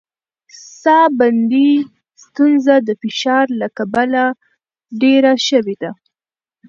ساه 0.81 1.07
بندي 1.19 1.71
ستونزه 2.23 2.75
د 2.87 2.89
فشار 3.01 3.45
له 3.61 3.67
کبله 3.77 4.23
ډېره 5.01 5.33
شوې 5.47 5.75
ده. 5.81 5.91